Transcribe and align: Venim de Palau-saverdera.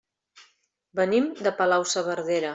Venim 1.01 1.29
de 1.49 1.55
Palau-saverdera. 1.61 2.49